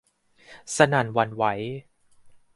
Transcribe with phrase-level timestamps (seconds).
[0.75, 1.43] สนั่นหวั่นไหว